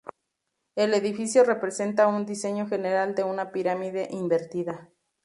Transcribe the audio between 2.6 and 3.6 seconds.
general de una